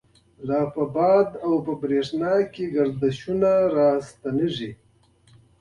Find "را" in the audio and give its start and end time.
3.75-3.89